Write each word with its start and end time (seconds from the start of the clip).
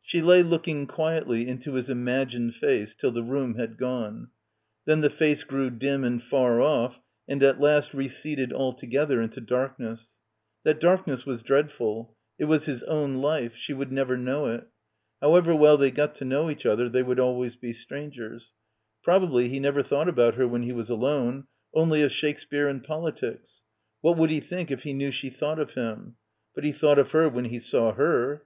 She 0.00 0.22
lay 0.22 0.42
looking 0.42 0.86
quietly 0.86 1.46
into 1.46 1.74
his 1.74 1.90
imagined 1.90 2.54
face 2.54 2.94
till 2.94 3.10
the 3.10 3.22
room 3.22 3.56
had 3.56 3.76
gone. 3.76 4.28
Then 4.86 5.02
the 5.02 5.10
face 5.10 5.44
grew 5.44 5.68
dim 5.68 6.04
and 6.04 6.22
far 6.22 6.62
off 6.62 6.98
and 7.28 7.42
at 7.42 7.60
last 7.60 7.92
receded 7.92 8.50
altogether 8.50 9.20
into 9.20 9.42
darkness. 9.42 10.14
That 10.64 10.80
darkness 10.80 11.26
was 11.26 11.42
dreadful. 11.42 12.16
It 12.38 12.46
was 12.46 12.64
his 12.64 12.82
own 12.84 13.16
life. 13.16 13.54
She 13.54 13.74
would 13.74 13.92
never 13.92 14.16
know 14.16 14.46
it. 14.46 14.66
How 15.20 15.34
ever 15.36 15.54
well 15.54 15.76
they 15.76 15.90
got 15.90 16.14
to 16.14 16.24
know 16.24 16.48
each 16.48 16.64
other 16.64 16.88
they 16.88 17.02
would 17.02 17.20
always 17.20 17.56
be 17.56 17.74
strangers. 17.74 18.52
Probably 19.02 19.50
he 19.50 19.60
never 19.60 19.82
thought 19.82 20.08
about 20.08 20.36
her 20.36 20.48
when 20.48 20.62
he 20.62 20.72
was 20.72 20.88
alone. 20.88 21.44
Only 21.74 22.00
of 22.00 22.10
Shake 22.10 22.38
speare 22.38 22.68
and 22.68 22.82
politics. 22.82 23.60
What 24.00 24.16
would 24.16 24.30
he 24.30 24.40
think 24.40 24.70
if 24.70 24.84
he 24.84 24.94
knew 24.94 25.10
she 25.10 25.28
thought 25.28 25.58
of 25.58 25.74
him? 25.74 26.16
But 26.54 26.64
he 26.64 26.72
thought 26.72 26.98
of 26.98 27.10
her 27.10 27.28
when 27.28 27.44
he 27.44 27.58
saw 27.58 27.92
her. 27.92 28.44